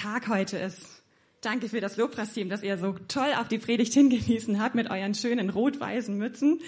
[0.00, 1.02] Tag heute ist.
[1.42, 5.14] Danke für das Lobpreisteam, dass ihr so toll auf die Predigt hingewiesen habt mit euren
[5.14, 6.60] schönen rot-weißen Mützen.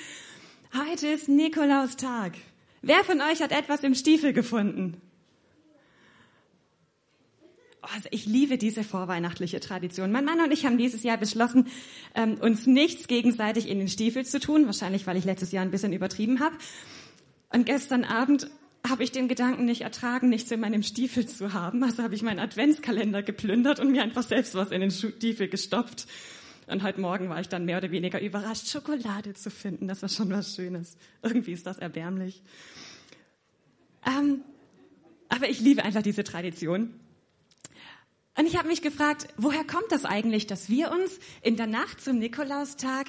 [0.75, 2.33] Heute ist Nikolaustag.
[2.83, 5.01] Wer von euch hat etwas im Stiefel gefunden?
[7.81, 10.13] Also ich liebe diese vorweihnachtliche Tradition.
[10.13, 11.69] Mein Mann und ich haben dieses Jahr beschlossen,
[12.15, 14.67] ähm, uns nichts gegenseitig in den Stiefel zu tun.
[14.67, 16.57] Wahrscheinlich, weil ich letztes Jahr ein bisschen übertrieben habe.
[17.49, 18.51] Und gestern Abend
[18.89, 21.83] habe ich den Gedanken nicht ertragen, nichts in meinem Stiefel zu haben.
[21.85, 26.07] Also habe ich meinen Adventskalender geplündert und mir einfach selbst was in den Stiefel gestopft.
[26.67, 29.89] Und heute Morgen war ich dann mehr oder weniger überrascht, Schokolade zu finden.
[29.89, 30.97] Das war schon was Schönes.
[31.23, 32.43] Irgendwie ist das erbärmlich.
[34.07, 34.43] Ähm,
[35.29, 36.95] aber ich liebe einfach diese Tradition.
[38.37, 42.01] Und ich habe mich gefragt, woher kommt das eigentlich, dass wir uns in der Nacht
[42.01, 43.07] zum Nikolaustag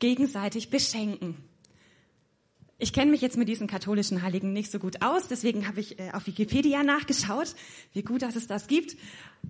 [0.00, 1.36] gegenseitig beschenken?
[2.84, 5.98] Ich kenne mich jetzt mit diesen katholischen Heiligen nicht so gut aus, deswegen habe ich
[5.98, 7.54] äh, auf Wikipedia nachgeschaut,
[7.94, 8.98] wie gut dass es das gibt.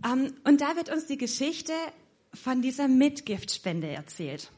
[0.06, 1.72] Ähm, und da wird uns die Geschichte
[2.32, 4.52] von dieser Mitgiftspende erzählt.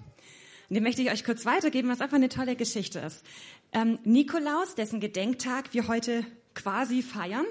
[0.69, 3.25] Und die möchte ich euch kurz weitergeben, was einfach eine tolle Geschichte ist.
[3.73, 7.47] Ähm, Nikolaus, dessen Gedenktag wir heute quasi feiern,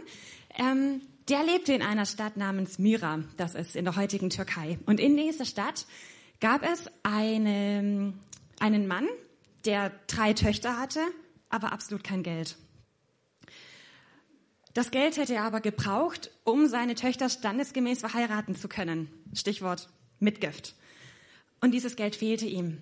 [0.60, 4.78] ähm, der lebte in einer Stadt namens Myra, das ist in der heutigen Türkei.
[4.86, 5.88] Und in dieser Stadt
[6.40, 8.14] gab es eine,
[8.60, 9.08] einen Mann,
[9.66, 11.00] der drei Töchter hatte,
[11.56, 12.58] aber absolut kein Geld.
[14.76, 19.10] Das Geld hätte er aber gebraucht, um seine Töchter standesgemäß verheiraten zu können.
[19.34, 19.90] Stichwort
[20.20, 20.76] Mitgift.
[21.62, 22.82] Und dieses Geld fehlte ihm.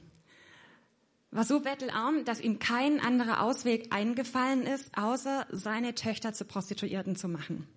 [1.30, 7.16] War so bettelarm, dass ihm kein anderer Ausweg eingefallen ist, außer seine Töchter zu Prostituierten
[7.16, 7.68] zu machen.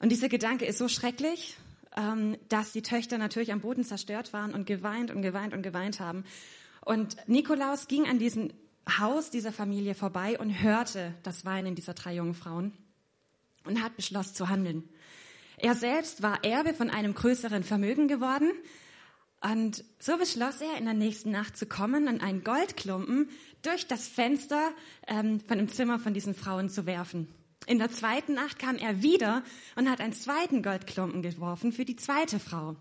[0.00, 1.56] Und dieser Gedanke ist so schrecklich,
[1.96, 6.00] ähm, dass die Töchter natürlich am Boden zerstört waren und geweint und geweint und geweint
[6.00, 6.24] haben.
[6.84, 8.52] Und Nikolaus ging an diesem
[8.98, 12.72] Haus dieser Familie vorbei und hörte das Weinen dieser drei jungen Frauen
[13.64, 14.88] und hat beschlossen zu handeln.
[15.56, 18.50] Er selbst war Erbe von einem größeren Vermögen geworden
[19.40, 23.28] und so beschloss er, in der nächsten Nacht zu kommen und einen Goldklumpen
[23.62, 24.70] durch das Fenster
[25.06, 27.28] ähm, von dem Zimmer von diesen Frauen zu werfen.
[27.66, 29.42] In der zweiten Nacht kam er wieder
[29.76, 32.76] und hat einen zweiten Goldklumpen geworfen für die zweite Frau.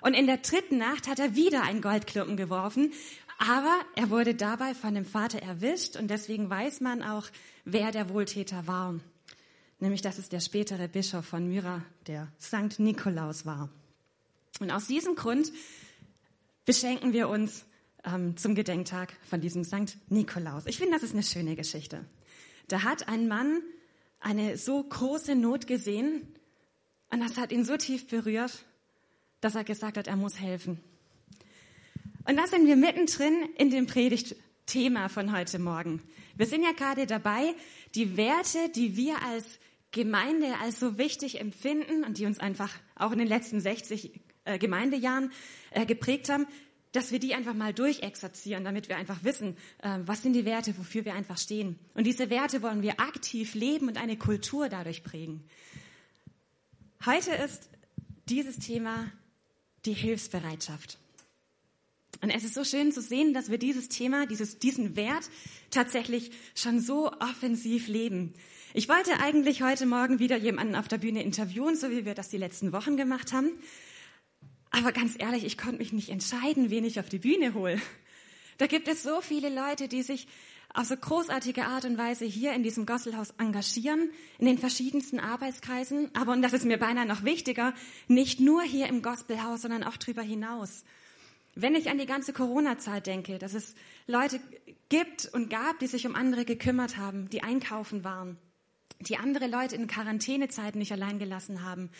[0.00, 2.92] Und in der dritten Nacht hat er wieder einen Goldklumpen geworfen,
[3.38, 7.28] aber er wurde dabei von dem Vater erwischt und deswegen weiß man auch,
[7.64, 8.98] wer der Wohltäter war.
[9.78, 13.70] Nämlich, dass es der spätere Bischof von Myra, der Sankt Nikolaus war.
[14.58, 15.52] Und aus diesem Grund
[16.64, 17.64] beschenken wir uns
[18.04, 20.66] ähm, zum Gedenktag von diesem Sankt Nikolaus.
[20.66, 22.04] Ich finde, das ist eine schöne Geschichte.
[22.66, 23.62] Da hat ein Mann
[24.18, 26.26] eine so große Not gesehen
[27.10, 28.64] und das hat ihn so tief berührt,
[29.40, 30.80] dass er gesagt hat, er muss helfen.
[32.28, 36.02] Und da sind wir mittendrin in dem Predigtthema von heute Morgen.
[36.36, 37.54] Wir sind ja gerade dabei,
[37.94, 39.58] die Werte, die wir als
[39.92, 44.58] Gemeinde als so wichtig empfinden und die uns einfach auch in den letzten 60 äh,
[44.58, 45.32] Gemeindejahren
[45.70, 46.46] äh, geprägt haben,
[46.92, 50.76] dass wir die einfach mal durchexerzieren, damit wir einfach wissen, äh, was sind die Werte,
[50.76, 51.78] wofür wir einfach stehen.
[51.94, 55.44] Und diese Werte wollen wir aktiv leben und eine Kultur dadurch prägen.
[57.06, 57.70] Heute ist
[58.28, 59.10] dieses Thema
[59.86, 60.98] die Hilfsbereitschaft.
[62.20, 65.30] Und es ist so schön zu sehen, dass wir dieses Thema, dieses, diesen Wert
[65.70, 68.34] tatsächlich schon so offensiv leben.
[68.74, 72.28] Ich wollte eigentlich heute Morgen wieder jemanden auf der Bühne interviewen, so wie wir das
[72.28, 73.52] die letzten Wochen gemacht haben.
[74.70, 77.80] Aber ganz ehrlich, ich konnte mich nicht entscheiden, wen ich auf die Bühne hole.
[78.58, 80.26] Da gibt es so viele Leute, die sich
[80.74, 86.10] auf so großartige Art und Weise hier in diesem Gosselhaus engagieren, in den verschiedensten Arbeitskreisen,
[86.14, 87.72] aber, und das ist mir beinahe noch wichtiger,
[88.06, 90.84] nicht nur hier im Gospelhaus, sondern auch darüber hinaus.
[91.60, 93.74] Wenn ich an die ganze Corona-Zeit denke, dass es
[94.06, 94.38] Leute
[94.88, 98.38] gibt und gab, die sich um andere gekümmert haben, die einkaufen waren,
[99.00, 101.90] die andere Leute in Quarantänezeiten nicht allein gelassen haben,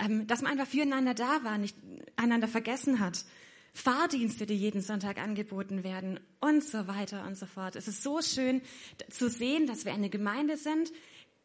[0.00, 1.76] ähm, dass man einfach füreinander da war, nicht
[2.16, 3.26] einander vergessen hat.
[3.74, 7.76] Fahrdienste, die jeden Sonntag angeboten werden und so weiter und so fort.
[7.76, 8.62] Es ist so schön
[9.10, 10.90] zu sehen, dass wir eine Gemeinde sind,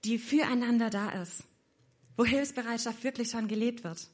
[0.05, 1.43] die füreinander da ist,
[2.15, 4.07] wo Hilfsbereitschaft wirklich schon gelebt wird.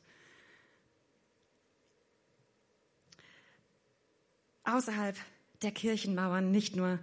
[4.65, 5.15] Außerhalb
[5.61, 6.99] der Kirchenmauern, nicht nur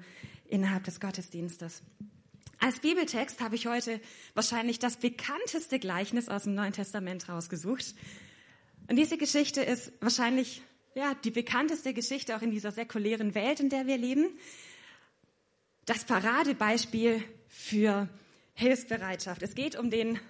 [0.49, 1.83] innerhalb des Gottesdienstes.
[2.59, 4.01] Als Bibeltext habe ich heute
[4.35, 7.95] wahrscheinlich das bekannteste Gleichnis aus dem Neuen Testament rausgesucht.
[8.89, 10.63] Und diese Geschichte ist wahrscheinlich
[10.95, 14.27] ja, die bekannteste Geschichte auch in dieser säkulären Welt, in der wir leben.
[15.87, 18.09] Das Paradebeispiel für
[18.55, 19.43] Hilfsbereitschaft.
[19.43, 20.21] Es geht um den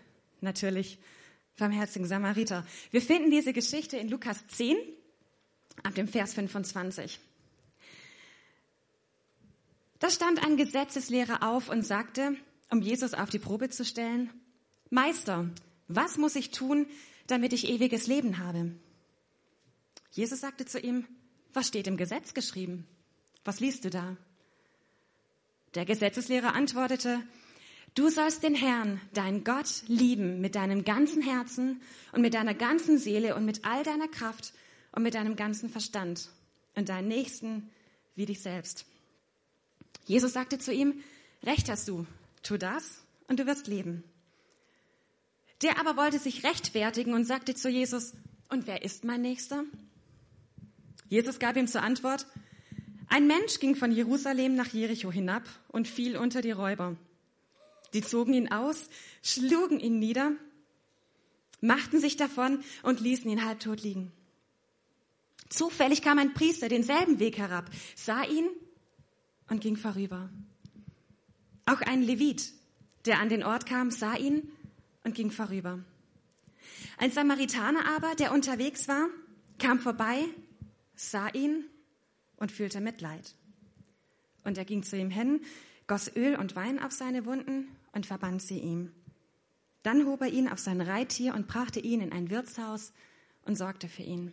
[0.41, 0.99] natürlich
[1.59, 2.67] barmherzigen Samariter.
[2.91, 4.77] Wir finden diese Geschichte in Lukas 10
[5.83, 7.19] ab dem Vers 25.
[9.99, 12.37] Da stand ein Gesetzeslehrer auf und sagte,
[12.71, 14.31] um Jesus auf die Probe zu stellen,
[14.91, 15.49] Meister,
[15.89, 16.87] was muss ich tun,
[17.27, 18.73] damit ich ewiges Leben habe.
[20.11, 21.07] Jesus sagte zu ihm,
[21.53, 22.87] was steht im Gesetz geschrieben?
[23.45, 24.17] Was liest du da?
[25.75, 27.23] Der Gesetzeslehrer antwortete,
[27.95, 31.81] du sollst den Herrn, dein Gott, lieben mit deinem ganzen Herzen
[32.13, 34.53] und mit deiner ganzen Seele und mit all deiner Kraft
[34.93, 36.29] und mit deinem ganzen Verstand
[36.75, 37.71] und deinen Nächsten
[38.15, 38.87] wie dich selbst.
[40.07, 41.03] Jesus sagte zu ihm,
[41.43, 42.07] Recht hast du,
[42.43, 44.05] tu das und du wirst leben.
[45.63, 48.13] Der aber wollte sich rechtfertigen und sagte zu Jesus,
[48.49, 49.65] und wer ist mein Nächster?
[51.09, 52.27] Jesus gab ihm zur Antwort,
[53.09, 56.97] ein Mensch ging von Jerusalem nach Jericho hinab und fiel unter die Räuber.
[57.93, 58.89] Die zogen ihn aus,
[59.23, 60.33] schlugen ihn nieder,
[61.61, 64.13] machten sich davon und ließen ihn halbtot liegen.
[65.53, 68.49] Zufällig kam ein Priester denselben Weg herab, sah ihn
[69.51, 70.31] und ging vorüber.
[71.67, 72.55] Auch ein Levit,
[73.05, 74.51] der an den Ort kam, sah ihn
[75.05, 75.79] und ging vorüber.
[76.97, 79.09] Ein Samaritaner aber, der unterwegs war,
[79.59, 80.25] kam vorbei,
[80.97, 81.65] sah ihn
[82.37, 83.35] und fühlte Mitleid.
[84.45, 85.43] Und er ging zu ihm hin,
[85.87, 88.91] goss Öl und Wein auf seine Wunden und verband sie ihm.
[89.83, 92.95] Dann hob er ihn auf sein Reittier und brachte ihn in ein Wirtshaus
[93.45, 94.33] und sorgte für ihn.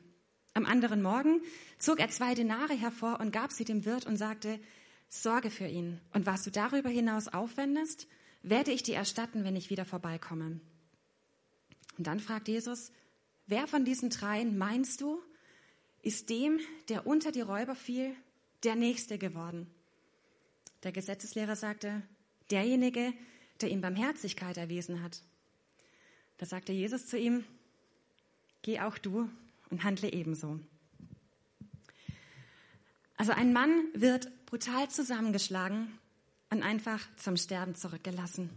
[0.60, 1.42] Am anderen Morgen
[1.78, 4.60] zog er zwei Denare hervor und gab sie dem Wirt und sagte,
[5.08, 6.02] sorge für ihn.
[6.12, 8.10] Und was du darüber hinaus aufwendest,
[8.44, 10.60] werde ich dir erstatten, wenn ich wieder vorbeikomme.
[11.98, 12.92] Und dann fragt Jesus,
[13.48, 15.22] wer von diesen dreien meinst du,
[16.02, 16.60] ist dem,
[16.90, 18.14] der unter die Räuber fiel,
[18.64, 19.66] der Nächste geworden.
[20.84, 22.02] Der Gesetzeslehrer sagte,
[22.52, 23.14] derjenige,
[23.62, 25.22] der ihm Barmherzigkeit erwiesen hat.
[26.38, 27.46] Da sagte Jesus zu ihm,
[28.62, 29.30] geh auch du
[29.70, 30.60] und handle ebenso.
[33.16, 35.88] Also ein Mann wird brutal zusammengeschlagen
[36.50, 38.50] und einfach zum Sterben zurückgelassen.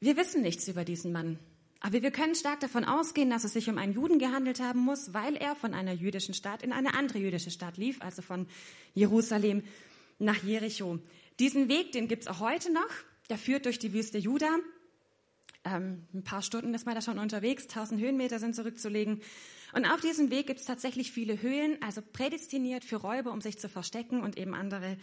[0.00, 1.38] Wir wissen nichts über diesen Mann.
[1.80, 5.12] Aber wir können stark davon ausgehen, dass es sich um einen Juden gehandelt haben muss,
[5.14, 8.46] weil er von einer jüdischen Stadt in eine andere jüdische Stadt lief, also von
[8.94, 9.62] Jerusalem
[10.18, 10.98] nach Jericho.
[11.38, 12.88] Diesen Weg, den gibt es auch heute noch.
[13.30, 14.48] Der führt durch die Wüste Juda.
[15.64, 19.20] Ähm, ein paar Stunden ist man da schon unterwegs, 1000 Höhenmeter sind zurückzulegen.
[19.72, 23.58] Und auf diesem Weg gibt es tatsächlich viele Höhlen, also prädestiniert für Räuber, um sich
[23.58, 24.96] zu verstecken und eben andere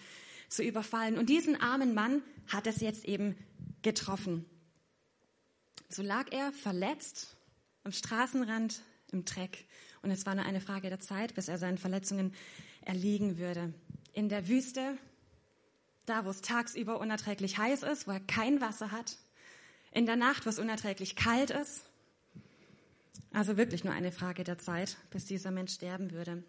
[0.50, 1.18] zu überfallen.
[1.18, 3.36] Und diesen armen Mann hat es jetzt eben
[3.82, 4.46] getroffen.
[5.90, 7.38] So lag er verletzt
[7.84, 8.82] am Straßenrand
[9.12, 9.66] im Dreck.
[10.02, 12.34] Und es war nur eine Frage der Zeit, bis er seinen Verletzungen
[12.82, 13.74] erliegen würde.
[14.14, 14.98] In der Wüste,
[16.06, 19.18] da wo es tagsüber unerträglich heiß ist, wo er kein Wasser hat.
[19.96, 21.86] In der Nacht, wo es unerträglich kalt ist.
[23.32, 26.44] Also wirklich nur eine Frage der Zeit, bis dieser Mensch sterben würde.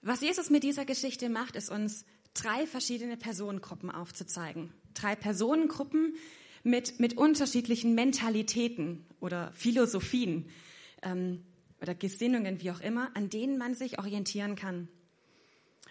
[0.00, 4.72] Was Jesus mit dieser Geschichte macht, ist uns drei verschiedene Personengruppen aufzuzeigen.
[4.94, 6.14] Drei Personengruppen
[6.62, 10.48] mit, mit unterschiedlichen Mentalitäten oder Philosophien
[11.02, 11.44] ähm,
[11.82, 14.88] oder Gesinnungen, wie auch immer, an denen man sich orientieren kann.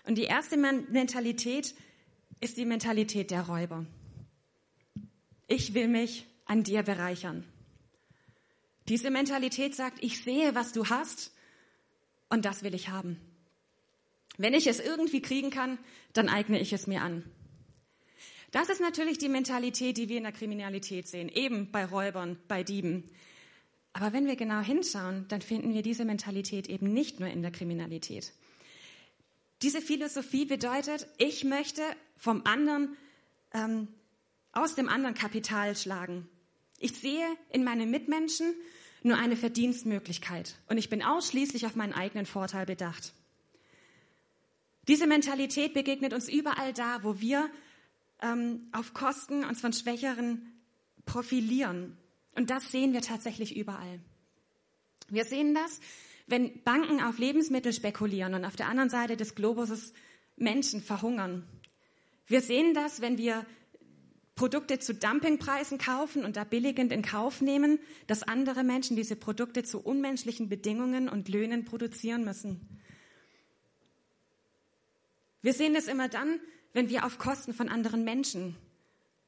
[0.06, 1.76] Und die erste Mentalität
[2.42, 3.86] ist die Mentalität der Räuber.
[5.50, 7.44] Ich will mich an dir bereichern.
[8.88, 11.32] Diese Mentalität sagt, ich sehe, was du hast
[12.30, 13.20] und das will ich haben.
[14.38, 15.78] Wenn ich es irgendwie kriegen kann,
[16.14, 17.24] dann eigne ich es mir an.
[18.52, 22.64] Das ist natürlich die Mentalität, die wir in der Kriminalität sehen, eben bei Räubern, bei
[22.64, 23.10] Dieben.
[23.92, 27.52] Aber wenn wir genau hinschauen, dann finden wir diese Mentalität eben nicht nur in der
[27.52, 28.34] Kriminalität.
[29.62, 31.82] Diese Philosophie bedeutet, ich möchte
[32.18, 32.96] vom anderen,
[33.54, 33.88] ähm,
[34.62, 36.28] aus dem anderen Kapital schlagen.
[36.80, 38.54] Ich sehe in meinen Mitmenschen
[39.04, 43.14] nur eine Verdienstmöglichkeit und ich bin ausschließlich auf meinen eigenen Vorteil bedacht.
[44.88, 47.50] Diese Mentalität begegnet uns überall da, wo wir
[48.22, 50.60] ähm, auf Kosten uns von Schwächeren
[51.06, 51.98] profilieren.
[52.36, 54.00] Und das sehen wir tatsächlich überall.
[55.10, 55.80] Wir sehen das,
[56.28, 59.94] wenn Banken auf Lebensmittel spekulieren und auf der anderen Seite des Globus
[60.38, 61.48] Menschen verhungern.
[62.28, 63.46] Wir sehen das, wenn wir
[64.40, 67.78] Produkte zu Dumpingpreisen kaufen und da billigend in Kauf nehmen,
[68.08, 72.80] dass andere Menschen diese Produkte zu unmenschlichen Bedingungen und Löhnen produzieren müssen.
[75.42, 76.40] Wir sehen es immer dann,
[76.72, 78.56] wenn wir auf Kosten von anderen Menschen,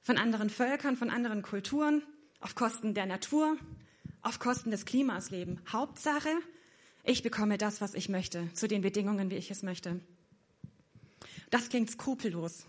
[0.02, 2.04] von anderen Völkern, von anderen Kulturen,
[2.40, 3.58] auf Kosten der Natur,
[4.22, 5.60] auf Kosten des Klimas leben.
[5.70, 6.30] Hauptsache,
[7.04, 10.00] ich bekomme das, was ich möchte, zu den Bedingungen, wie ich es möchte.
[11.50, 12.66] Das klingt skrupellos.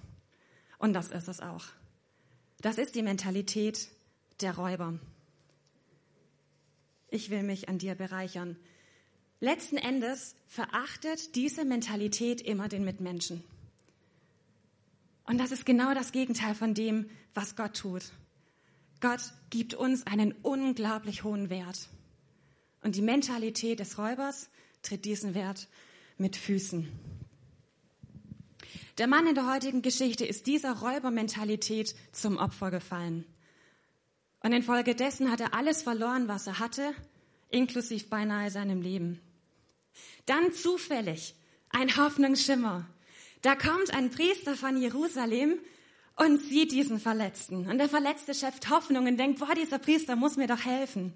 [0.79, 1.67] Und das ist es auch.
[2.63, 3.89] Das ist die Mentalität
[4.41, 4.99] der Räuber.
[7.09, 8.57] Ich will mich an dir bereichern.
[9.41, 13.43] Letzten Endes verachtet diese Mentalität immer den Mitmenschen.
[15.25, 18.13] Und das ist genau das Gegenteil von dem, was Gott tut.
[19.01, 21.89] Gott gibt uns einen unglaublich hohen Wert.
[22.83, 24.49] Und die Mentalität des Räubers
[24.83, 25.69] tritt diesen Wert
[26.17, 26.87] mit Füßen.
[28.99, 33.25] Der Mann in der heutigen Geschichte ist dieser Räubermentalität zum Opfer gefallen.
[34.41, 36.93] Und infolgedessen hat er alles verloren, was er hatte,
[37.49, 39.21] inklusive beinahe seinem Leben.
[40.27, 41.35] Dann zufällig
[41.71, 42.87] ein Hoffnungsschimmer.
[43.43, 45.59] Da kommt ein Priester von Jerusalem
[46.17, 47.69] und sieht diesen Verletzten.
[47.69, 51.13] Und der Verletzte schöpft Hoffnung und denkt, boah, dieser Priester muss mir doch helfen.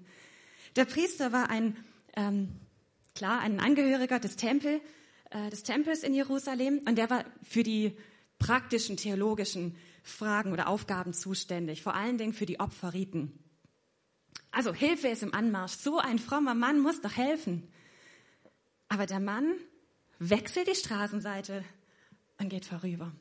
[0.75, 1.77] Der Priester war ein,
[2.15, 2.49] ähm,
[3.15, 4.81] klar, ein Angehöriger des, Tempel,
[5.31, 7.97] äh, des Tempels in Jerusalem und der war für die
[8.39, 13.37] praktischen theologischen Fragen oder Aufgaben zuständig, vor allen Dingen für die Opferriten.
[14.51, 15.73] Also Hilfe ist im Anmarsch.
[15.73, 17.71] So ein frommer Mann muss doch helfen.
[18.89, 19.53] Aber der Mann
[20.19, 21.63] wechselt die Straßenseite
[22.39, 23.11] und geht vorüber.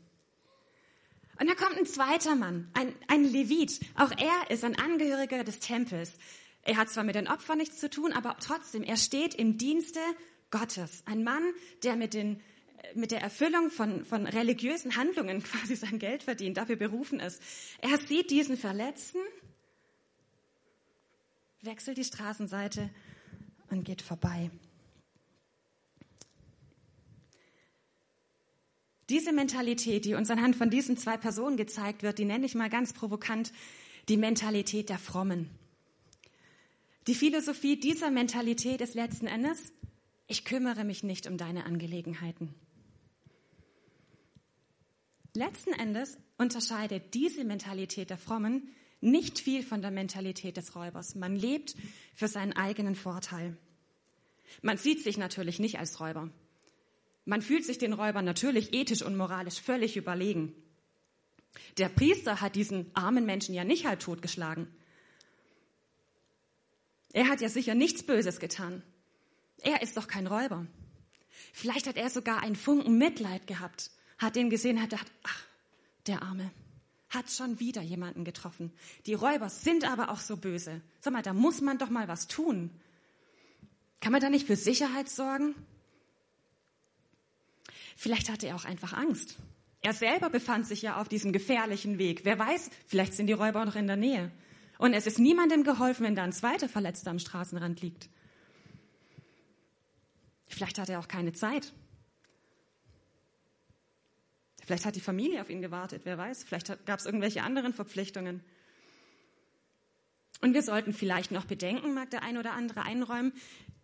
[1.39, 3.81] Und da kommt ein zweiter Mann, ein, ein Levit.
[3.97, 6.13] Auch er ist ein Angehöriger des Tempels.
[6.63, 10.01] Er hat zwar mit den Opfern nichts zu tun, aber trotzdem, er steht im Dienste
[10.51, 11.03] Gottes.
[11.07, 11.43] Ein Mann,
[11.83, 12.41] der mit den
[12.95, 17.43] mit der Erfüllung von, von religiösen Handlungen quasi sein Geld verdient, dafür berufen ist.
[17.81, 19.19] Er sieht diesen Verletzten,
[21.63, 22.91] wechselt die Straßenseite
[23.71, 24.51] und geht vorbei.
[29.09, 32.69] Diese Mentalität, die uns anhand von diesen zwei Personen gezeigt wird, die nenne ich mal
[32.69, 33.53] ganz provokant
[34.09, 35.49] die Mentalität der Frommen.
[37.07, 39.73] Die Philosophie dieser Mentalität ist letzten Endes,
[40.27, 42.55] ich kümmere mich nicht um deine Angelegenheiten.
[45.35, 51.15] Letzten Endes unterscheidet diese Mentalität der Frommen nicht viel von der Mentalität des Räubers.
[51.15, 51.77] Man lebt
[52.15, 53.57] für seinen eigenen Vorteil.
[54.63, 56.31] Man sieht sich natürlich nicht als Räuber.
[57.25, 60.55] Man fühlt sich den Räubern natürlich ethisch und moralisch völlig überlegen.
[61.79, 64.69] Der Priester hat diesen armen Menschen ja nicht halb totgeschlagen.
[67.13, 68.83] Er hat ja sicher nichts Böses getan.
[69.63, 70.67] Er ist doch kein Räuber.
[71.53, 75.45] Vielleicht hat er sogar einen Funken Mitleid gehabt hat ihn gesehen, hat gedacht, ach,
[76.07, 76.51] der Arme
[77.09, 78.73] hat schon wieder jemanden getroffen.
[79.07, 80.81] Die Räuber sind aber auch so böse.
[81.01, 82.71] Sag mal, da muss man doch mal was tun.
[84.01, 85.55] Kann man da nicht für Sicherheit sorgen?
[87.97, 89.37] Vielleicht hatte er auch einfach Angst.
[89.83, 92.25] Er selber befand sich ja auf diesem gefährlichen Weg.
[92.25, 94.33] Wer weiß, vielleicht sind die Räuber noch in der Nähe.
[94.79, 98.11] Und es ist niemandem geholfen, wenn da ein zweiter Verletzter am Straßenrand liegt.
[100.47, 101.73] Vielleicht hat er auch keine Zeit.
[104.65, 106.45] Vielleicht hat die Familie auf ihn gewartet, wer weiß.
[106.45, 108.43] Vielleicht gab es irgendwelche anderen Verpflichtungen.
[110.41, 113.33] Und wir sollten vielleicht noch bedenken, mag der ein oder andere einräumen,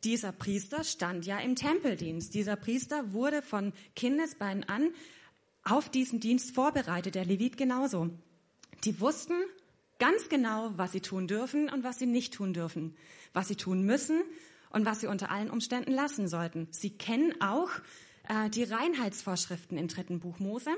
[0.04, 2.34] dieser Priester stand ja im Tempeldienst.
[2.34, 4.90] Dieser Priester wurde von Kindesbeinen an
[5.62, 8.10] auf diesen Dienst vorbereitet, der Levit genauso.
[8.84, 9.34] Die wussten
[10.00, 12.96] ganz genau, was sie tun dürfen und was sie nicht tun dürfen,
[13.32, 14.22] was sie tun müssen
[14.72, 16.68] und was sie unter allen Umständen lassen sollten.
[16.70, 17.70] Sie kennen auch
[18.28, 20.70] äh, die Reinheitsvorschriften im dritten Buch Mose,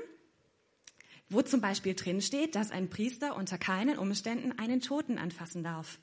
[1.29, 5.99] wo zum Beispiel drin steht, dass ein Priester unter keinen Umständen einen Toten anfassen darf.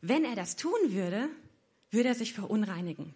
[0.00, 1.28] Wenn er das tun würde,
[1.90, 3.14] würde er sich verunreinigen.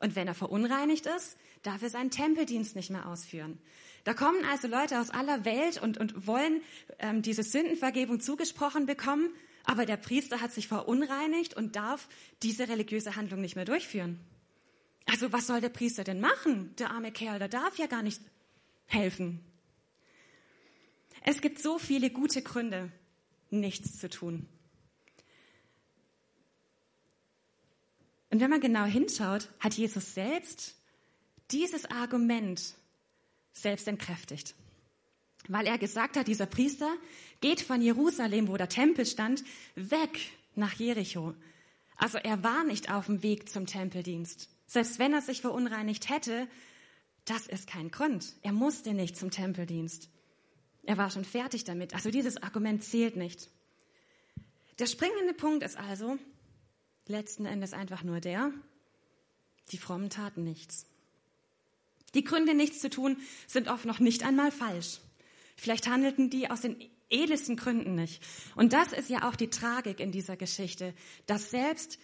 [0.00, 3.58] Und wenn er verunreinigt ist, darf er seinen Tempeldienst nicht mehr ausführen.
[4.04, 6.62] Da kommen also Leute aus aller Welt und, und wollen
[6.98, 9.28] ähm, diese Sündenvergebung zugesprochen bekommen,
[9.64, 12.08] aber der Priester hat sich verunreinigt und darf
[12.42, 14.18] diese religiöse Handlung nicht mehr durchführen.
[15.06, 16.74] Also was soll der Priester denn machen?
[16.76, 18.20] Der arme Kerl, der darf ja gar nicht
[18.86, 19.40] helfen.
[21.22, 22.90] Es gibt so viele gute Gründe,
[23.50, 24.46] nichts zu tun.
[28.30, 30.76] Und wenn man genau hinschaut, hat Jesus selbst
[31.50, 32.74] dieses Argument
[33.52, 34.54] selbst entkräftigt.
[35.48, 36.90] Weil er gesagt hat, dieser Priester
[37.40, 39.42] geht von Jerusalem, wo der Tempel stand,
[39.74, 40.18] weg
[40.54, 41.34] nach Jericho.
[41.96, 44.48] Also er war nicht auf dem Weg zum Tempeldienst.
[44.66, 46.48] Selbst wenn er sich verunreinigt hätte,
[47.24, 48.34] das ist kein Grund.
[48.42, 50.08] Er musste nicht zum Tempeldienst.
[50.84, 51.94] Er war schon fertig damit.
[51.94, 53.50] Also dieses Argument zählt nicht.
[54.78, 56.18] Der springende Punkt ist also
[57.06, 58.52] letzten Endes einfach nur der,
[59.72, 60.86] die Frommen taten nichts.
[62.14, 65.00] Die Gründe, nichts zu tun, sind oft noch nicht einmal falsch.
[65.60, 66.76] Vielleicht handelten die aus den
[67.10, 68.22] edelsten Gründen nicht.
[68.56, 70.94] Und das ist ja auch die Tragik in dieser Geschichte,
[71.26, 71.98] dass selbst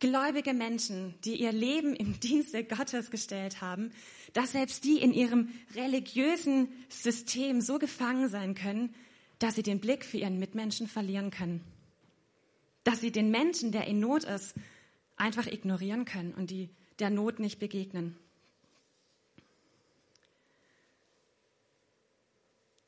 [0.00, 3.92] gläubige Menschen, die ihr Leben im Dienste Gottes gestellt haben,
[4.32, 8.92] dass selbst die in ihrem religiösen System so gefangen sein können,
[9.38, 11.60] dass sie den Blick für ihren Mitmenschen verlieren können.
[12.82, 14.54] Dass sie den Menschen, der in Not ist,
[15.14, 18.16] einfach ignorieren können und die der Not nicht begegnen.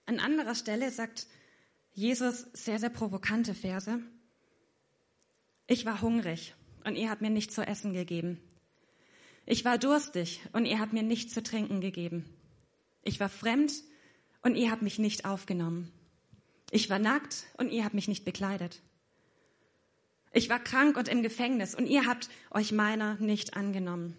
[0.07, 1.27] An anderer Stelle sagt
[1.93, 4.01] Jesus sehr, sehr provokante Verse.
[5.67, 8.41] Ich war hungrig und ihr habt mir nicht zu essen gegeben.
[9.47, 12.25] Ich war durstig und ihr habt mir nicht zu trinken gegeben.
[13.03, 13.73] Ich war fremd
[14.43, 15.93] und ihr habt mich nicht aufgenommen.
[16.71, 18.81] Ich war nackt und ihr habt mich nicht bekleidet.
[20.33, 24.17] Ich war krank und im Gefängnis und ihr habt euch meiner nicht angenommen.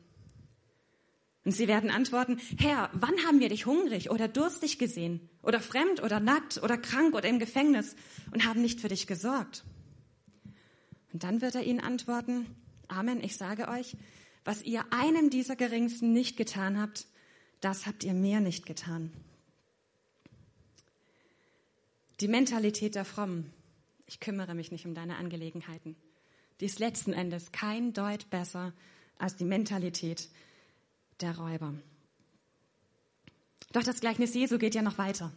[1.46, 6.02] Und sie werden antworten, Herr, wann haben wir dich hungrig oder durstig gesehen oder fremd
[6.02, 7.96] oder nackt oder krank oder im Gefängnis
[8.32, 9.64] und haben nicht für dich gesorgt?
[11.14, 12.48] Und dann wird er ihnen antworten,
[12.88, 13.96] Amen, ich sage euch,
[14.44, 17.08] was ihr einem dieser Geringsten nicht getan habt,
[17.62, 19.12] das habt ihr mir nicht getan.
[22.22, 23.52] Die Mentalität der Frommen,
[24.08, 25.96] ich kümmere mich nicht um deine Angelegenheiten,
[26.60, 28.74] die ist letzten Endes kein Deut besser
[29.18, 30.30] als die Mentalität
[31.22, 31.74] der Räuber.
[33.72, 35.32] Doch das Gleichnis Jesu geht ja noch weiter.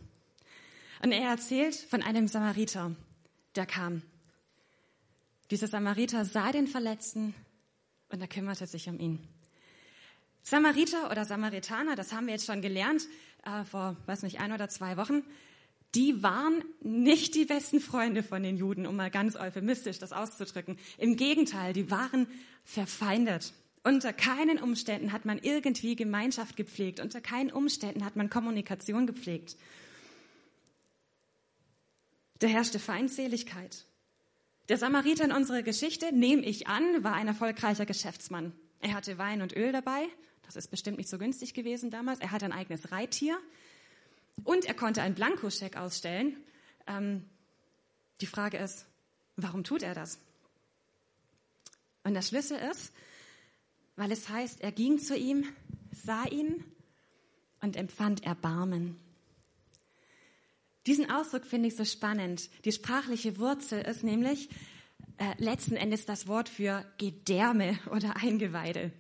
[1.03, 2.95] Und er erzählt von einem Samariter,
[3.55, 4.03] der kam.
[5.51, 7.35] Dieser Samariter sah den Verletzten
[8.11, 9.19] und er kümmerte sich um ihn.
[10.43, 13.07] Samariter oder Samaritaner, das haben wir jetzt schon gelernt,
[13.45, 15.23] äh, vor, weiß nicht, ein oder zwei Wochen,
[15.95, 20.79] die waren nicht die besten Freunde von den Juden, um mal ganz euphemistisch das auszudrücken.
[20.99, 22.27] Im Gegenteil, die waren
[22.65, 23.53] verfeindet.
[23.89, 27.01] Unter keinen Umständen hat man irgendwie Gemeinschaft gepflegt.
[27.01, 29.57] Unter keinen Umständen hat man Kommunikation gepflegt.
[32.39, 33.87] Da herrschte Feindseligkeit.
[34.69, 38.53] Der Samariter in unserer Geschichte, nehme ich an, war ein erfolgreicher Geschäftsmann.
[38.81, 40.07] Er hatte Wein und Öl dabei.
[40.43, 42.21] Das ist bestimmt nicht so günstig gewesen damals.
[42.21, 43.39] Er hatte ein eigenes Reittier.
[44.45, 46.37] Und er konnte einen Blankoscheck ausstellen.
[46.87, 47.25] Ähm,
[48.21, 48.85] die Frage ist,
[49.37, 50.19] warum tut er das?
[52.05, 52.93] Und der Schlüssel ist,
[53.99, 55.45] weil es heißt, er ging zu ihm,
[55.91, 56.65] sah ihn
[57.61, 58.97] und empfand Erbarmen.
[60.87, 62.49] Diesen Ausdruck finde ich so spannend.
[62.65, 64.49] Die sprachliche Wurzel ist nämlich
[65.19, 68.93] äh, letzten Endes das Wort für Gedärme oder Eingeweide.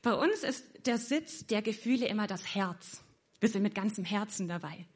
[0.00, 3.02] Bei uns ist der Sitz der Gefühle immer das Herz.
[3.40, 4.86] Wir sind mit ganzem Herzen dabei.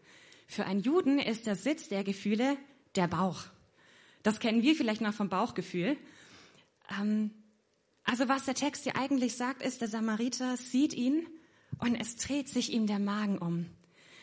[0.46, 2.56] Für einen Juden ist der Sitz der Gefühle
[2.96, 3.42] der Bauch.
[4.22, 5.98] Das kennen wir vielleicht noch vom Bauchgefühl.
[6.98, 7.30] Ähm,
[8.04, 11.26] also was der Text hier eigentlich sagt, ist, der Samariter sieht ihn
[11.78, 13.66] und es dreht sich ihm der Magen um.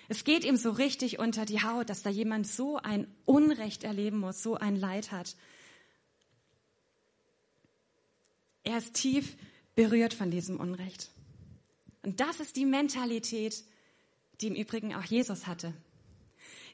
[0.10, 4.20] Es geht ihm so richtig unter die Haut, dass da jemand so ein Unrecht erleben
[4.20, 5.36] muss, so ein Leid hat.
[8.63, 9.36] Er ist tief
[9.76, 11.12] berührt von diesem Unrecht.
[12.04, 13.63] Und das ist die Mentalität,
[14.40, 15.74] die im Übrigen auch Jesus hatte.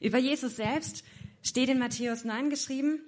[0.00, 1.04] Über Jesus selbst
[1.42, 3.00] steht in Matthäus 9 geschrieben,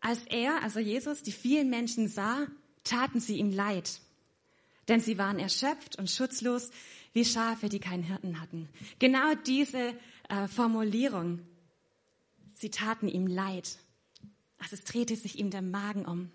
[0.00, 2.46] als er, also Jesus, die vielen Menschen sah,
[2.86, 4.00] taten sie ihm leid,
[4.88, 6.70] denn sie waren erschöpft und schutzlos
[7.12, 8.68] wie Schafe, die keinen Hirten hatten.
[8.98, 9.94] Genau diese
[10.28, 11.40] äh, Formulierung,
[12.54, 13.78] sie taten ihm leid.
[14.58, 16.30] Also es drehte sich ihm der Magen um.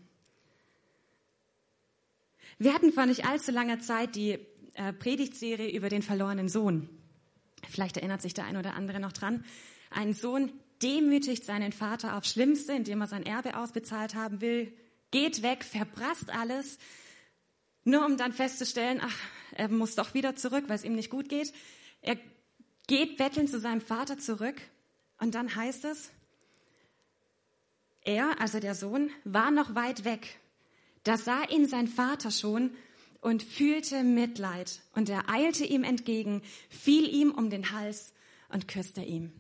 [2.58, 4.38] Wir hatten vor nicht allzu langer Zeit die
[4.74, 6.90] äh, Predigtserie über den verlorenen Sohn.
[7.70, 9.44] Vielleicht erinnert sich der ein oder andere noch dran.
[9.90, 14.74] Ein Sohn demütigt seinen Vater aufs Schlimmste, indem er sein Erbe ausbezahlt haben will,
[15.12, 16.78] geht weg, verprasst alles,
[17.84, 19.18] nur um dann festzustellen, ach,
[19.54, 21.54] er muss doch wieder zurück, weil es ihm nicht gut geht.
[22.02, 22.18] Er
[22.88, 24.56] geht betteln zu seinem Vater zurück
[25.20, 26.12] und dann heißt es,
[28.04, 30.40] er, also der Sohn, war noch weit weg.
[31.04, 32.72] Da sah ihn sein Vater schon
[33.22, 38.14] und fühlte Mitleid und er eilte ihm entgegen, fiel ihm um den Hals
[38.50, 39.32] und küsste ihm.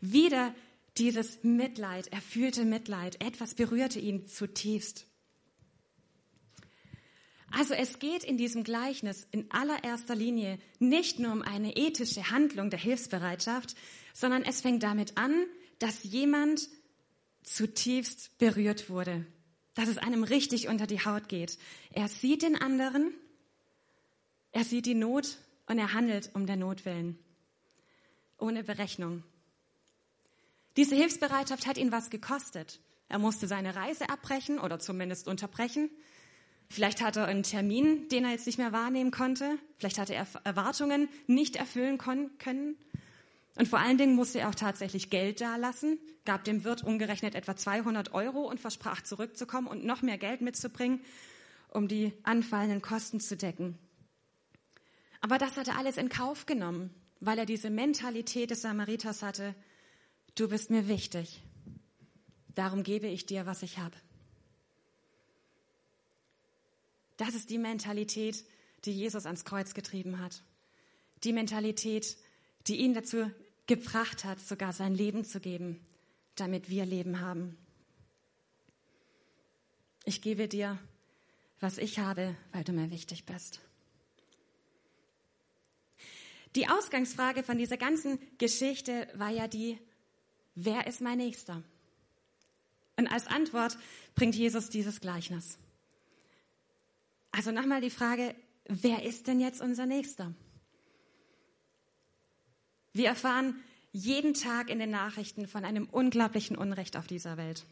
[0.00, 0.54] Wieder
[0.98, 5.06] dieses Mitleid, er fühlte Mitleid, etwas berührte ihn zutiefst.
[7.50, 12.70] Also es geht in diesem Gleichnis in allererster Linie nicht nur um eine ethische Handlung
[12.70, 13.74] der Hilfsbereitschaft,
[14.14, 15.46] sondern es fängt damit an,
[15.78, 16.68] dass jemand
[17.42, 19.26] zutiefst berührt wurde,
[19.74, 21.58] dass es einem richtig unter die Haut geht.
[21.92, 23.12] Er sieht den anderen,
[24.52, 27.18] er sieht die Not und er handelt um der Not willen,
[28.38, 29.24] ohne Berechnung.
[30.76, 32.80] Diese Hilfsbereitschaft hat ihn was gekostet.
[33.08, 35.90] Er musste seine Reise abbrechen oder zumindest unterbrechen.
[36.72, 39.58] Vielleicht hatte er einen Termin, den er jetzt nicht mehr wahrnehmen konnte.
[39.76, 42.76] Vielleicht hatte er Erwartungen nicht erfüllen können.
[43.56, 47.56] Und vor allen Dingen musste er auch tatsächlich Geld dalassen, gab dem Wirt umgerechnet etwa
[47.56, 51.00] 200 Euro und versprach zurückzukommen und noch mehr Geld mitzubringen,
[51.70, 53.76] um die anfallenden Kosten zu decken.
[55.20, 59.56] Aber das hat er alles in Kauf genommen, weil er diese Mentalität des Samariters hatte.
[60.36, 61.42] Du bist mir wichtig.
[62.54, 63.96] Darum gebe ich dir, was ich habe.
[67.20, 68.46] Das ist die Mentalität,
[68.86, 70.42] die Jesus ans Kreuz getrieben hat.
[71.22, 72.16] Die Mentalität,
[72.66, 73.30] die ihn dazu
[73.66, 75.84] gebracht hat, sogar sein Leben zu geben,
[76.34, 77.58] damit wir Leben haben.
[80.06, 80.78] Ich gebe dir,
[81.60, 83.60] was ich habe, weil du mir wichtig bist.
[86.56, 89.78] Die Ausgangsfrage von dieser ganzen Geschichte war ja die,
[90.54, 91.62] wer ist mein Nächster?
[92.96, 93.76] Und als Antwort
[94.14, 95.58] bringt Jesus dieses Gleichnis.
[97.32, 98.34] Also nochmal die Frage,
[98.66, 100.34] wer ist denn jetzt unser Nächster?
[102.92, 103.54] Wir erfahren
[103.92, 107.64] jeden Tag in den Nachrichten von einem unglaublichen Unrecht auf dieser Welt.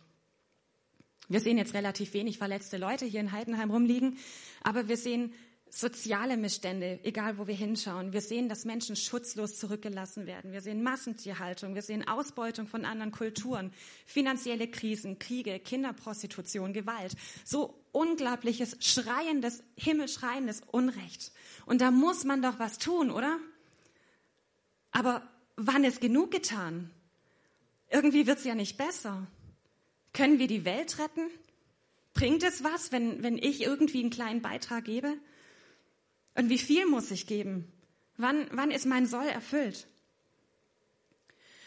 [1.28, 4.16] Wir sehen jetzt relativ wenig verletzte Leute hier in Heidenheim rumliegen,
[4.62, 5.32] aber wir sehen
[5.70, 8.12] soziale Missstände, egal wo wir hinschauen.
[8.12, 10.52] Wir sehen, dass Menschen schutzlos zurückgelassen werden.
[10.52, 11.74] Wir sehen Massentierhaltung.
[11.74, 13.72] Wir sehen Ausbeutung von anderen Kulturen,
[14.06, 17.14] finanzielle Krisen, Kriege, Kinderprostitution, Gewalt.
[17.44, 21.32] So unglaubliches, schreiendes, himmelschreiendes Unrecht.
[21.66, 23.38] Und da muss man doch was tun, oder?
[24.90, 25.22] Aber
[25.56, 26.90] wann ist genug getan?
[27.90, 29.26] Irgendwie wird es ja nicht besser.
[30.12, 31.28] Können wir die Welt retten?
[32.14, 35.16] Bringt es was, wenn, wenn ich irgendwie einen kleinen Beitrag gebe?
[36.38, 37.66] Und wie viel muss ich geben?
[38.16, 39.88] Wann, wann ist mein Soll erfüllt?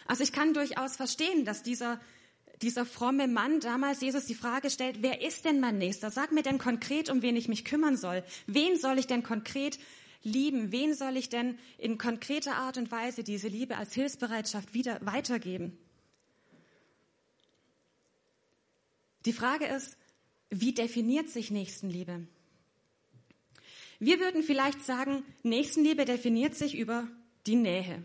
[0.05, 1.99] Also ich kann durchaus verstehen, dass dieser,
[2.62, 6.10] dieser fromme Mann damals Jesus die Frage stellt, wer ist denn mein Nächster?
[6.10, 8.23] Sag mir denn konkret, um wen ich mich kümmern soll.
[8.47, 9.77] Wen soll ich denn konkret
[10.23, 10.71] lieben?
[10.71, 15.77] Wen soll ich denn in konkreter Art und Weise diese Liebe als Hilfsbereitschaft wieder weitergeben?
[19.25, 19.97] Die Frage ist,
[20.49, 22.25] wie definiert sich Nächstenliebe?
[24.03, 27.07] Wir würden vielleicht sagen, Nächstenliebe definiert sich über
[27.45, 28.03] die Nähe.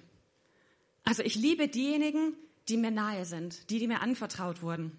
[1.05, 2.35] Also ich liebe diejenigen,
[2.69, 4.93] die mir nahe sind, die, die mir anvertraut wurden.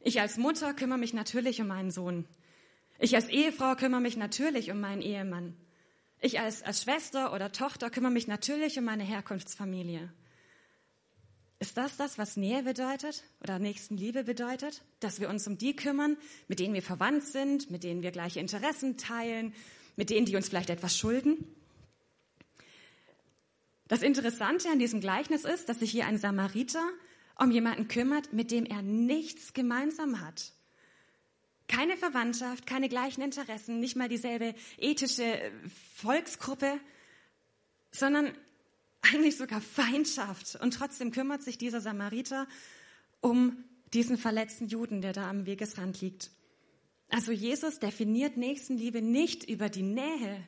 [0.00, 2.26] Ich als Mutter kümmere mich natürlich um meinen Sohn.
[2.98, 5.56] Ich als Ehefrau kümmere mich natürlich um meinen Ehemann.
[6.20, 10.12] Ich als, als Schwester oder Tochter kümmere mich natürlich um meine Herkunftsfamilie.
[11.60, 14.82] Ist das das, was Nähe bedeutet oder Nächstenliebe bedeutet?
[14.98, 16.16] Dass wir uns um die kümmern,
[16.48, 19.54] mit denen wir verwandt sind, mit denen wir gleiche Interessen teilen,
[19.98, 21.44] mit denen, die uns vielleicht etwas schulden?
[23.88, 26.88] Das Interessante an diesem Gleichnis ist, dass sich hier ein Samariter
[27.36, 30.52] um jemanden kümmert, mit dem er nichts gemeinsam hat.
[31.66, 35.50] Keine Verwandtschaft, keine gleichen Interessen, nicht mal dieselbe ethische
[35.96, 36.78] Volksgruppe,
[37.90, 38.32] sondern
[39.02, 40.56] eigentlich sogar Feindschaft.
[40.56, 42.46] Und trotzdem kümmert sich dieser Samariter
[43.20, 46.30] um diesen verletzten Juden, der da am Wegesrand liegt.
[47.08, 50.46] Also Jesus definiert Nächstenliebe nicht über die Nähe,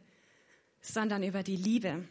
[0.80, 2.06] sondern über die Liebe.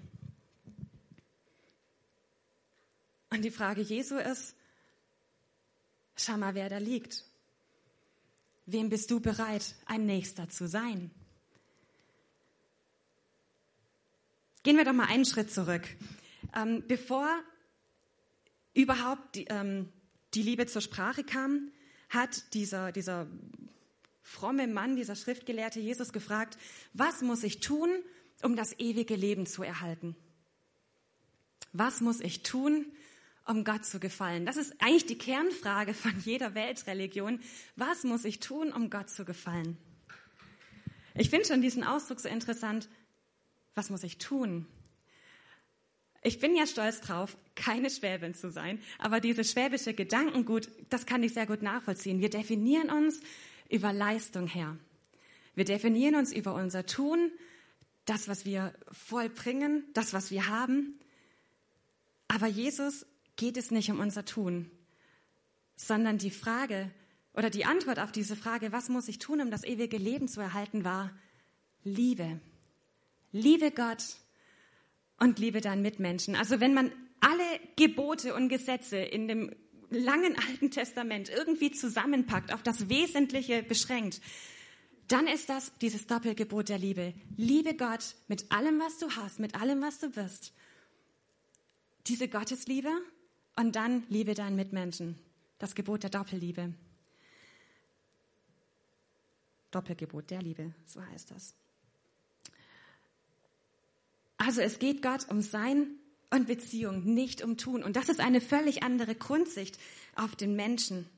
[3.31, 4.55] Und die Frage Jesu ist,
[6.15, 7.23] schau mal, wer da liegt.
[8.65, 11.11] Wem bist du bereit, ein Nächster zu sein?
[14.63, 15.87] Gehen wir doch mal einen Schritt zurück.
[16.55, 17.27] Ähm, bevor
[18.73, 19.91] überhaupt die, ähm,
[20.33, 21.71] die, Liebe zur Sprache kam,
[22.09, 23.27] hat dieser, dieser
[24.29, 26.57] fromme Mann, dieser Schriftgelehrte Jesus gefragt,
[26.93, 27.89] was muss ich tun,
[28.43, 30.15] um das ewige Leben zu erhalten?
[31.73, 32.85] Was muss ich tun,
[33.45, 34.45] um Gott zu gefallen?
[34.45, 37.39] Das ist eigentlich die Kernfrage von jeder Weltreligion.
[37.75, 39.77] Was muss ich tun, um Gott zu gefallen?
[41.15, 42.87] Ich finde schon diesen Ausdruck so interessant.
[43.73, 44.67] Was muss ich tun?
[46.21, 51.23] Ich bin ja stolz drauf, keine Schwäbin zu sein, aber dieses schwäbische Gedankengut, das kann
[51.23, 52.19] ich sehr gut nachvollziehen.
[52.19, 53.21] Wir definieren uns
[53.69, 54.77] über Leistung her.
[55.55, 57.31] Wir definieren uns über unser Tun,
[58.05, 60.99] das, was wir vollbringen, das, was wir haben.
[62.27, 63.05] Aber Jesus
[63.35, 64.69] geht es nicht um unser Tun,
[65.75, 66.91] sondern die Frage
[67.33, 70.41] oder die Antwort auf diese Frage, was muss ich tun, um das ewige Leben zu
[70.41, 71.11] erhalten, war
[71.83, 72.41] Liebe.
[73.31, 74.03] Liebe Gott
[75.17, 76.35] und liebe deinen Mitmenschen.
[76.35, 77.43] Also wenn man alle
[77.75, 79.55] Gebote und Gesetze in dem
[79.89, 84.21] langen Alten Testament irgendwie zusammenpackt, auf das Wesentliche beschränkt,
[85.07, 87.13] dann ist das dieses Doppelgebot der Liebe.
[87.35, 90.53] Liebe Gott mit allem, was du hast, mit allem, was du bist.
[92.07, 92.91] Diese Gottesliebe
[93.55, 95.17] und dann liebe deinen Mitmenschen.
[95.57, 96.73] Das Gebot der Doppelliebe.
[99.71, 101.55] Doppelgebot der Liebe, so heißt das.
[104.37, 105.98] Also es geht Gott um sein
[106.31, 107.83] und Beziehung, nicht um Tun.
[107.83, 109.77] Und das ist eine völlig andere Grundsicht
[110.15, 111.09] auf den Menschen.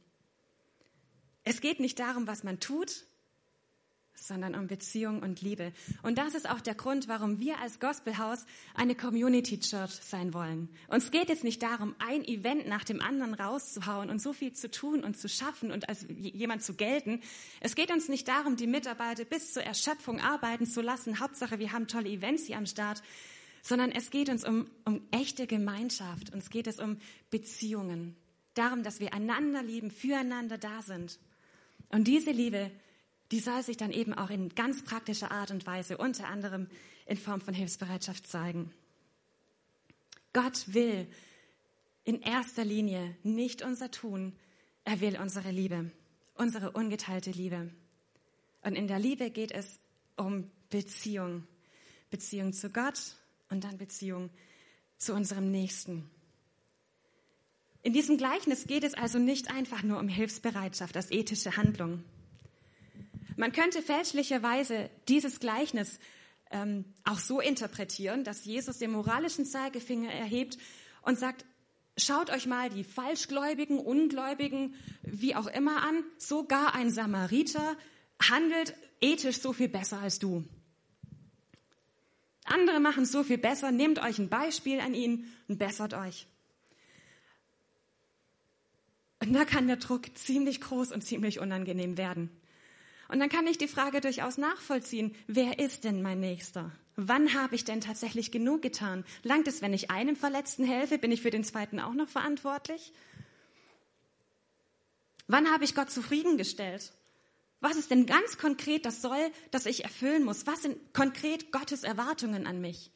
[1.44, 3.06] Es geht nicht darum, was man tut,
[4.14, 5.74] sondern um Beziehung und Liebe.
[6.04, 8.46] Und das ist auch der Grund, warum wir als Gospelhaus
[8.76, 10.70] eine Community Church sein wollen.
[10.88, 14.70] Uns geht es nicht darum, ein Event nach dem anderen rauszuhauen und so viel zu
[14.70, 17.22] tun und zu schaffen und als jemand zu gelten.
[17.60, 21.20] Es geht uns nicht darum, die Mitarbeiter bis zur Erschöpfung arbeiten zu lassen.
[21.20, 23.02] Hauptsache, wir haben tolle Events hier am Start.
[23.62, 26.34] Sondern es geht uns um, um echte Gemeinschaft.
[26.34, 26.98] Uns geht es um
[27.30, 28.16] Beziehungen.
[28.54, 31.20] darum, dass wir einander lieben, füreinander da sind.
[31.90, 32.72] Und diese Liebe,
[33.32, 36.68] die soll sich dann eben auch in ganz praktischer Art und Weise, unter anderem
[37.06, 38.74] in Form von Hilfsbereitschaft zeigen.
[40.34, 41.08] Gott will
[42.04, 44.34] in erster Linie nicht unser Tun,
[44.84, 45.92] er will unsere Liebe,
[46.36, 47.70] unsere ungeteilte Liebe.
[48.64, 49.80] Und in der Liebe geht es
[50.18, 51.48] um Beziehung.
[52.10, 53.16] Beziehung zu Gott
[53.52, 54.30] und dann Beziehung
[54.98, 56.10] zu unserem Nächsten.
[57.84, 62.04] In diesem Gleichnis geht es also nicht einfach nur um Hilfsbereitschaft als ethische Handlung.
[63.38, 66.00] Man könnte fälschlicherweise dieses Gleichnis
[66.52, 70.58] ähm, auch so interpretieren, dass Jesus den moralischen Zeigefinger erhebt
[71.02, 71.46] und sagt,
[71.98, 77.76] schaut euch mal die Falschgläubigen, Ungläubigen, wie auch immer an, sogar ein Samariter
[78.22, 80.44] handelt ethisch so viel besser als du.
[82.52, 86.28] Andere machen so viel besser, nehmt euch ein Beispiel an ihnen und bessert euch.
[89.20, 92.30] Und da kann der Druck ziemlich groß und ziemlich unangenehm werden.
[93.08, 96.72] Und dann kann ich die Frage durchaus nachvollziehen, wer ist denn mein Nächster?
[96.96, 99.06] Wann habe ich denn tatsächlich genug getan?
[99.24, 100.98] Langt es, wenn ich einem Verletzten helfe?
[100.98, 102.94] Bin ich für den zweiten auch noch verantwortlich?
[105.28, 106.92] Wann habe ich Gott zufriedengestellt?
[107.62, 110.48] Was ist denn ganz konkret das Soll, das ich erfüllen muss?
[110.48, 112.92] Was sind konkret Gottes Erwartungen an mich?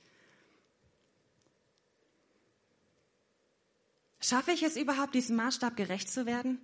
[4.20, 6.60] Schaffe ich es überhaupt, diesem Maßstab gerecht zu werden?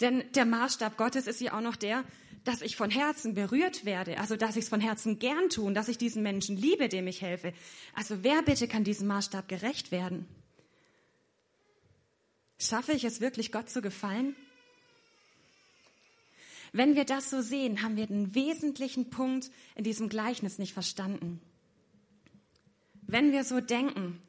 [0.00, 2.04] Denn der Maßstab Gottes ist ja auch noch der,
[2.42, 5.88] dass ich von Herzen berührt werde, also dass ich es von Herzen gern tue, dass
[5.88, 7.52] ich diesen Menschen liebe, dem ich helfe.
[7.94, 10.26] Also wer bitte kann diesem Maßstab gerecht werden?
[12.58, 14.34] Schaffe ich es wirklich, Gott zu gefallen?
[16.72, 21.40] Wenn wir das so sehen, haben wir den wesentlichen Punkt in diesem Gleichnis nicht verstanden.
[23.02, 24.20] Wenn wir so denken,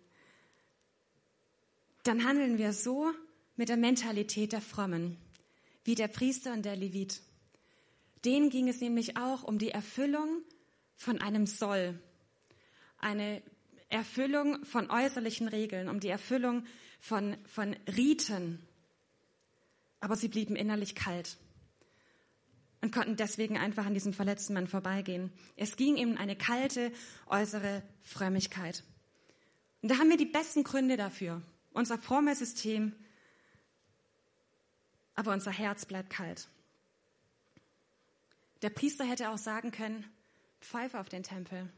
[2.04, 3.12] dann handeln wir so
[3.58, 5.18] mit der Mentalität der Frommen,
[5.84, 7.22] wie der Priester und der Levit.
[8.24, 10.42] Denen ging es nämlich auch um die Erfüllung
[10.96, 12.00] von einem Soll,
[12.98, 13.42] eine
[13.90, 16.66] Erfüllung von äußerlichen Regeln, um die Erfüllung
[17.00, 18.60] von, von Riten.
[20.00, 21.38] Aber sie blieben innerlich kalt
[22.82, 25.32] und konnten deswegen einfach an diesem verletzten Mann vorbeigehen.
[25.56, 26.92] Es ging ihm eine kalte
[27.28, 28.84] äußere Frömmigkeit.
[29.82, 31.42] Und da haben wir die besten Gründe dafür.
[31.72, 32.94] Unser frommes System,
[35.16, 36.48] aber unser Herz bleibt kalt.
[38.62, 40.06] Der Priester hätte auch sagen können,
[40.62, 41.70] pfeif auf den Tempel,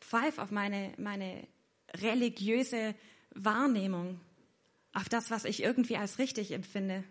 [0.00, 1.46] pfeif auf meine, meine
[1.94, 2.94] religiöse
[3.30, 4.20] Wahrnehmung,
[4.92, 7.04] auf das, was ich irgendwie als richtig empfinde.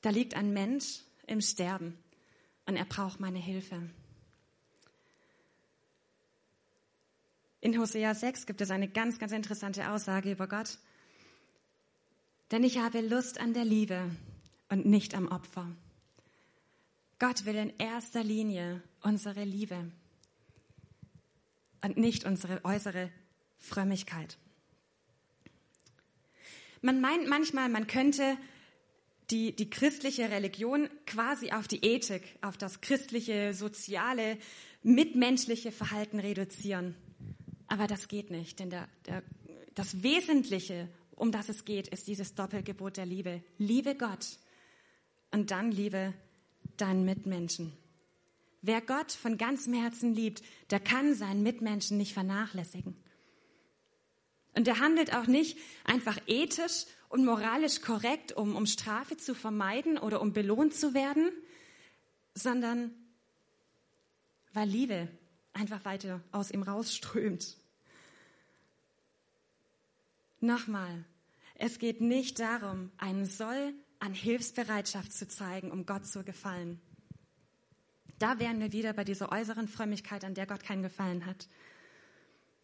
[0.00, 1.98] Da liegt ein Mensch im Sterben
[2.66, 3.90] und er braucht meine Hilfe.
[7.60, 10.78] In Hosea 6 gibt es eine ganz, ganz interessante Aussage über Gott.
[12.50, 14.10] Denn ich habe Lust an der Liebe
[14.68, 15.66] und nicht am Opfer.
[17.18, 19.90] Gott will in erster Linie unsere Liebe
[21.82, 23.10] und nicht unsere äußere
[23.58, 24.38] Frömmigkeit.
[26.80, 28.38] Man meint manchmal, man könnte
[29.30, 34.38] die, die christliche Religion quasi auf die Ethik, auf das christliche, soziale,
[34.82, 36.94] mitmenschliche Verhalten reduzieren.
[37.66, 39.22] Aber das geht nicht, denn der, der,
[39.74, 43.42] das Wesentliche, um das es geht, ist dieses Doppelgebot der Liebe.
[43.58, 44.38] Liebe Gott
[45.30, 46.14] und dann liebe
[46.78, 47.72] deinen Mitmenschen.
[48.62, 52.96] Wer Gott von ganzem Herzen liebt, der kann seinen Mitmenschen nicht vernachlässigen.
[54.54, 59.98] Und er handelt auch nicht einfach ethisch und moralisch korrekt, um, um Strafe zu vermeiden
[59.98, 61.30] oder um belohnt zu werden,
[62.34, 62.92] sondern
[64.52, 65.08] weil Liebe
[65.52, 67.56] einfach weiter aus ihm rausströmt.
[70.40, 71.04] Nochmal,
[71.54, 76.80] es geht nicht darum, einen Soll an Hilfsbereitschaft zu zeigen, um Gott zu gefallen.
[78.18, 81.48] Da wären wir wieder bei dieser äußeren Frömmigkeit, an der Gott keinen Gefallen hat.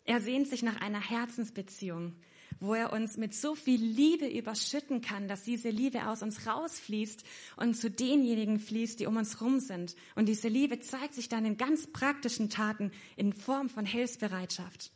[0.04, 2.14] Er sehnt sich nach einer Herzensbeziehung,
[2.60, 7.24] wo er uns mit so viel Liebe überschütten kann, dass diese Liebe aus uns rausfließt
[7.56, 9.96] und zu denjenigen fließt, die um uns rum sind.
[10.14, 14.90] Und diese Liebe zeigt sich dann in ganz praktischen Taten in Form von Hilfsbereitschaft.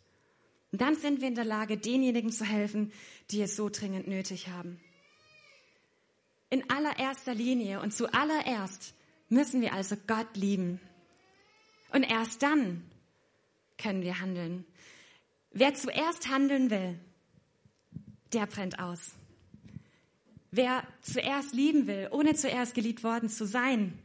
[0.72, 2.92] Und dann sind wir in der Lage, denjenigen zu helfen,
[3.30, 4.80] die es so dringend nötig haben.
[6.50, 8.94] In allererster Linie und zuallererst
[9.28, 10.80] müssen wir also Gott lieben.
[11.92, 12.82] Und erst dann
[13.78, 14.64] können wir handeln.
[15.52, 16.98] Wer zuerst handeln will,
[18.32, 19.12] der brennt aus.
[20.50, 23.98] Wer zuerst lieben will, ohne zuerst geliebt worden zu sein,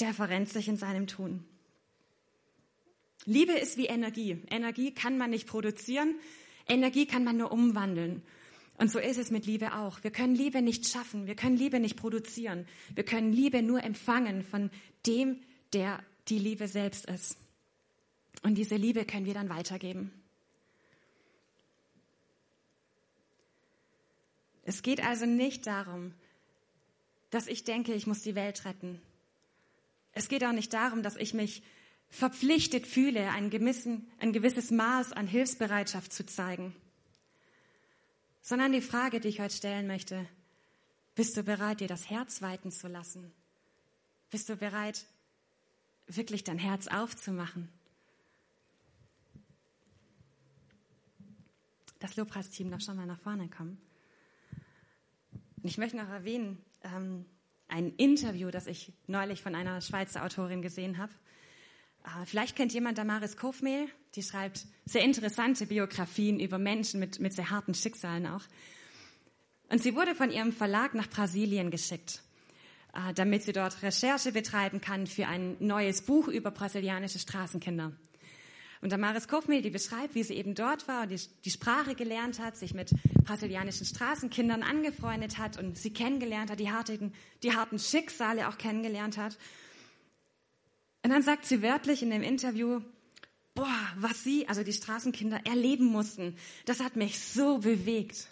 [0.00, 1.44] der verrennt sich in seinem Tun.
[3.24, 4.42] Liebe ist wie Energie.
[4.50, 6.16] Energie kann man nicht produzieren.
[6.68, 8.22] Energie kann man nur umwandeln.
[8.76, 10.02] Und so ist es mit Liebe auch.
[10.02, 12.66] Wir können Liebe nicht schaffen, wir können Liebe nicht produzieren.
[12.94, 14.70] Wir können Liebe nur empfangen von
[15.06, 15.40] dem,
[15.72, 17.38] der die Liebe selbst ist.
[18.42, 20.10] Und diese Liebe können wir dann weitergeben.
[24.64, 26.12] Es geht also nicht darum,
[27.30, 29.00] dass ich denke, ich muss die Welt retten.
[30.12, 31.62] Es geht auch nicht darum, dass ich mich
[32.08, 36.74] verpflichtet fühle, ein, gewissen, ein gewisses Maß an Hilfsbereitschaft zu zeigen,
[38.40, 40.26] sondern die Frage, die ich heute stellen möchte,
[41.14, 43.32] bist du bereit, dir das Herz weiten zu lassen?
[44.30, 45.06] Bist du bereit,
[46.06, 47.68] wirklich dein Herz aufzumachen?
[51.98, 53.80] Das Lobpreisteam darf schon mal nach vorne kommen.
[55.64, 57.24] Und ich möchte noch erwähnen, ähm,
[57.68, 61.10] ein Interview, das ich neulich von einer Schweizer Autorin gesehen habe.
[62.04, 67.32] Äh, vielleicht kennt jemand Damaris Kofmehl, die schreibt sehr interessante Biografien über Menschen mit, mit
[67.32, 68.42] sehr harten Schicksalen auch.
[69.70, 72.22] Und sie wurde von ihrem Verlag nach Brasilien geschickt,
[72.92, 77.92] äh, damit sie dort Recherche betreiben kann für ein neues Buch über brasilianische Straßenkinder.
[78.84, 82.38] Und Damaris Kofmehl, die beschreibt, wie sie eben dort war und die, die Sprache gelernt
[82.38, 82.90] hat, sich mit
[83.24, 89.16] brasilianischen Straßenkindern angefreundet hat und sie kennengelernt hat, die harten, die harten Schicksale auch kennengelernt
[89.16, 89.38] hat.
[91.02, 92.82] Und dann sagt sie wörtlich in dem Interview,
[93.54, 98.28] boah, was sie, also die Straßenkinder, erleben mussten, das hat mich so bewegt.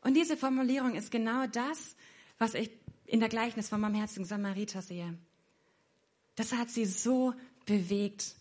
[0.00, 1.94] Und diese Formulierung ist genau das,
[2.38, 2.72] was ich
[3.06, 5.16] in der Gleichnis vom barmherzigen Samariter sehe.
[6.34, 7.34] Das hat sie so
[7.66, 8.34] bewegt.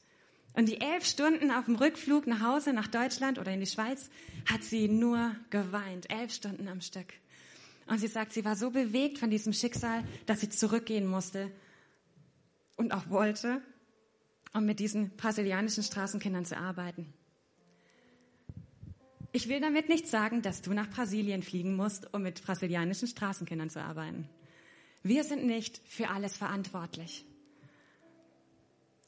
[0.54, 4.10] Und die elf Stunden auf dem Rückflug nach Hause, nach Deutschland oder in die Schweiz,
[4.46, 6.12] hat sie nur geweint.
[6.12, 7.14] Elf Stunden am Stück.
[7.88, 11.52] Und sie sagt, sie war so bewegt von diesem Schicksal, dass sie zurückgehen musste
[12.76, 13.62] und auch wollte,
[14.54, 17.12] um mit diesen brasilianischen Straßenkindern zu arbeiten.
[19.32, 23.72] Ich will damit nicht sagen, dass du nach Brasilien fliegen musst, um mit brasilianischen Straßenkindern
[23.72, 24.30] zu arbeiten.
[25.02, 27.26] Wir sind nicht für alles verantwortlich.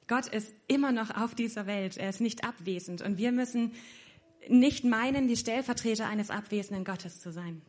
[0.08, 1.98] Gott ist immer noch auf dieser Welt.
[1.98, 3.02] Er ist nicht abwesend.
[3.02, 3.74] Und wir müssen
[4.48, 7.62] nicht meinen, die Stellvertreter eines abwesenden Gottes zu sein.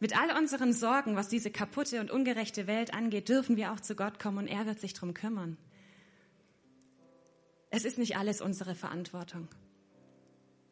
[0.00, 3.96] Mit all unseren Sorgen, was diese kaputte und ungerechte Welt angeht, dürfen wir auch zu
[3.96, 5.56] Gott kommen und er wird sich darum kümmern.
[7.70, 9.48] Es ist nicht alles unsere Verantwortung.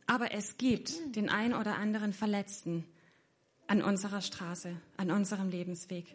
[0.06, 2.84] Aber es gibt den ein oder anderen Verletzten
[3.66, 6.14] an unserer Straße, an unserem Lebensweg.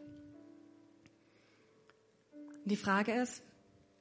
[2.65, 3.41] Die Frage ist,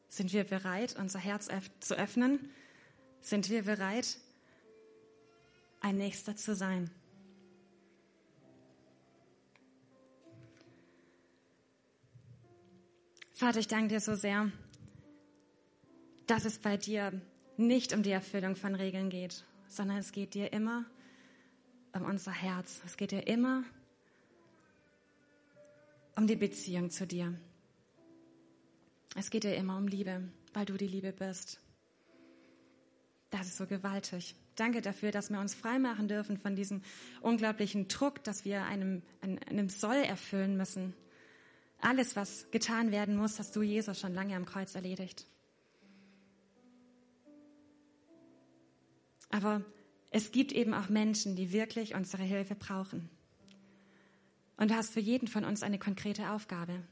[0.09, 1.49] sind wir bereit, unser Herz
[1.81, 2.51] zu öffnen?
[3.21, 4.19] Sind wir bereit,
[5.81, 6.90] ein Nächster zu sein?
[13.35, 14.51] Vater, ich danke dir so sehr,
[16.27, 17.12] dass es bei dir
[17.59, 20.87] nicht um die Erfüllung von Regeln geht, sondern es geht dir immer
[21.92, 22.81] um unser Herz.
[22.87, 23.64] Es geht dir immer
[26.16, 27.38] um die Beziehung zu dir.
[29.14, 31.61] Es geht dir immer um Liebe, weil du die Liebe bist.
[33.31, 34.35] Das ist so gewaltig.
[34.55, 36.83] Danke dafür, dass wir uns freimachen dürfen von diesem
[37.21, 40.95] unglaublichen Druck, dass wir einem, einem Soll erfüllen müssen.
[41.81, 45.27] Alles, was getan werden muss, hast du, Jesus, schon lange am Kreuz erledigt.
[49.29, 49.62] Aber
[50.11, 53.11] es gibt eben auch Menschen, die wirklich unsere Hilfe brauchen.
[54.57, 56.83] Und du hast für jeden von uns eine konkrete Aufgabe.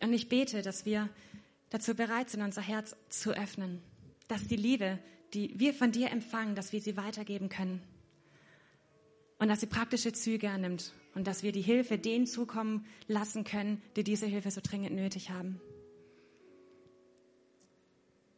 [0.00, 1.08] Und ich bete, dass wir
[1.70, 3.82] dazu bereit sind, unser Herz zu öffnen,
[4.28, 4.98] dass die Liebe,
[5.34, 7.82] die wir von dir empfangen, dass wir sie weitergeben können
[9.38, 13.82] und dass sie praktische Züge annimmt und dass wir die Hilfe denen zukommen lassen können,
[13.96, 15.60] die diese Hilfe so dringend nötig haben.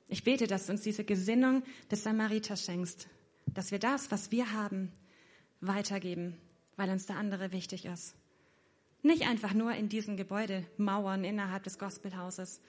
[0.09, 3.09] Ich bete, dass du uns diese Gesinnung des Samariters schenkst,
[3.47, 4.91] dass wir das, was wir haben,
[5.61, 6.37] weitergeben,
[6.77, 8.17] weil uns der andere wichtig ist.
[9.03, 12.61] Nicht einfach nur in diesen Gebäudemauern innerhalb des Gospelhauses,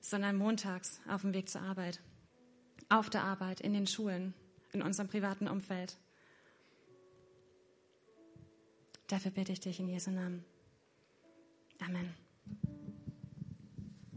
[0.00, 2.00] sondern montags auf dem Weg zur Arbeit,
[2.88, 4.34] auf der Arbeit, in den Schulen,
[4.72, 5.96] in unserem privaten Umfeld.
[9.06, 10.44] Dafür bitte ich dich in Jesu Namen.
[11.80, 12.14] Amen.